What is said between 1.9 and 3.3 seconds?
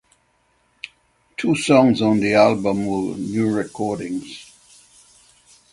on the album were